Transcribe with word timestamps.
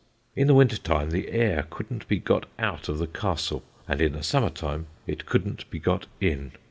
In 0.35 0.47
the 0.47 0.55
winter 0.55 0.77
time 0.77 1.11
the 1.11 1.29
air 1.29 1.67
couldn't 1.69 2.07
be 2.07 2.17
got 2.17 2.47
out 2.57 2.89
of 2.89 2.97
the 2.97 3.05
Castle, 3.05 3.61
and 3.87 4.01
in 4.01 4.13
the 4.13 4.23
summer 4.23 4.49
time 4.49 4.87
it 5.05 5.27
couldn't 5.27 5.69
be 5.69 5.77
got 5.77 6.07
in. 6.19 6.53